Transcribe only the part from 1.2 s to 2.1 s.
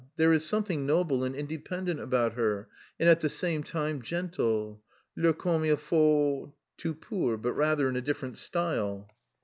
and independent